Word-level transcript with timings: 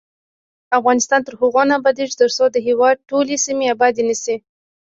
افغانستان 0.79 1.19
تر 1.27 1.33
هغو 1.41 1.61
نه 1.69 1.73
ابادیږي، 1.79 2.15
ترڅو 2.21 2.43
د 2.51 2.57
هیواد 2.67 2.95
ټولې 3.09 3.35
سیمې 3.45 3.65
آبادې 3.75 4.03
نه 4.09 4.15
شي. 4.23 4.35